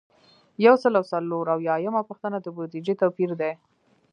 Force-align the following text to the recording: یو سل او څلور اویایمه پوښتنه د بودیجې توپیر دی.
یو 0.65 0.75
سل 0.83 0.93
او 0.99 1.05
څلور 1.13 1.45
اویایمه 1.55 2.01
پوښتنه 2.09 2.37
د 2.41 2.47
بودیجې 2.55 2.93
توپیر 3.01 3.31
دی. 3.41 3.51